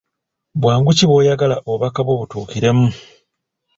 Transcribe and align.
Bwangu 0.61 0.91
ki 0.97 1.05
bw'oyagala 1.09 1.55
obubaka 1.67 1.97
obwo 2.01 2.13
butuukiremu? 2.19 2.87